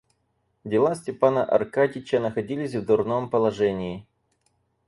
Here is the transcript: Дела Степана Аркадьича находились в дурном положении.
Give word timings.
Дела 0.63 0.95
Степана 0.95 1.43
Аркадьича 1.45 2.19
находились 2.19 2.73
в 2.73 2.83
дурном 2.83 3.29
положении. 3.29 4.07